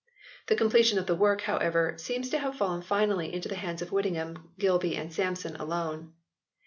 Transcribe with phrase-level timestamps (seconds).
[0.47, 3.91] The completion of the work, however, seems to have fallen finally into the hands of
[3.91, 6.13] Whittingham, Gilby and Sampson alone.